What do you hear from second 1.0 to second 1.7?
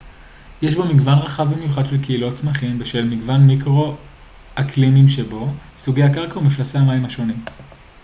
רחב